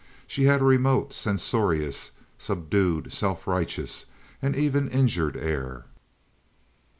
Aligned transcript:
She 0.25 0.45
had 0.45 0.61
a 0.61 0.63
remote, 0.63 1.13
censorious, 1.13 2.09
subdued, 2.39 3.13
self 3.13 3.45
righteous, 3.45 4.07
and 4.41 4.55
even 4.55 4.89
injured 4.89 5.37
air. 5.37 5.85